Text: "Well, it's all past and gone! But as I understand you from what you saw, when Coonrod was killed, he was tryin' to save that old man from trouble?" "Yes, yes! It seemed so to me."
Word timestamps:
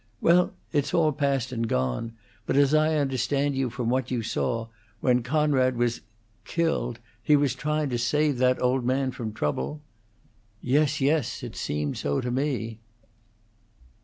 "Well, 0.19 0.53
it's 0.71 0.95
all 0.95 1.11
past 1.11 1.51
and 1.51 1.67
gone! 1.69 2.13
But 2.47 2.57
as 2.57 2.73
I 2.73 2.95
understand 2.95 3.55
you 3.55 3.69
from 3.69 3.87
what 3.91 4.09
you 4.09 4.23
saw, 4.23 4.69
when 4.99 5.21
Coonrod 5.21 5.75
was 5.75 6.01
killed, 6.43 6.99
he 7.21 7.35
was 7.35 7.53
tryin' 7.53 7.91
to 7.91 7.99
save 7.99 8.39
that 8.39 8.59
old 8.59 8.83
man 8.83 9.11
from 9.11 9.31
trouble?" 9.31 9.79
"Yes, 10.59 11.01
yes! 11.01 11.43
It 11.43 11.55
seemed 11.55 11.97
so 11.99 12.19
to 12.19 12.31
me." 12.31 12.79